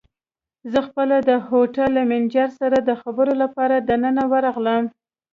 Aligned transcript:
زه 0.71 0.79
خپله 0.87 1.17
د 1.29 1.31
هوټل 1.47 1.89
له 1.97 2.03
مېنېجر 2.09 2.49
سره 2.61 2.77
د 2.81 2.89
خبرو 3.01 3.33
لپاره 3.43 3.75
دننه 3.89 4.23
ورغلم. 4.33 4.83